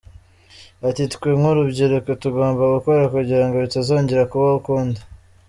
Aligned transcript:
Ati 0.87 1.03
“Twe 1.13 1.29
nk’urubyiruko 1.39 2.09
tugomba 2.23 2.61
gukora 2.75 3.01
kugirango 3.15 3.55
bitazongera 3.63 4.29
kubaho 4.31 4.55
ukundi. 4.61 4.99